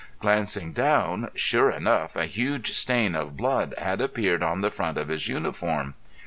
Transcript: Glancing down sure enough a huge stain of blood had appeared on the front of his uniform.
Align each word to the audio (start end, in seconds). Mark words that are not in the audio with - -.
Glancing 0.19 0.73
down 0.73 1.29
sure 1.35 1.69
enough 1.69 2.15
a 2.15 2.25
huge 2.25 2.73
stain 2.73 3.13
of 3.13 3.37
blood 3.37 3.75
had 3.77 4.01
appeared 4.01 4.41
on 4.41 4.61
the 4.61 4.71
front 4.71 4.97
of 4.97 5.09
his 5.09 5.27
uniform. 5.27 5.93